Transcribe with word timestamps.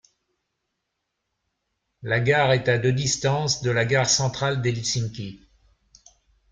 La 2.01 2.19
gare 2.19 2.53
est 2.53 2.67
à 2.69 2.79
de 2.79 2.89
distance 2.89 3.61
de 3.61 3.69
la 3.69 3.85
Gare 3.85 4.09
centrale 4.09 4.59
d'Helsinki. 4.59 5.47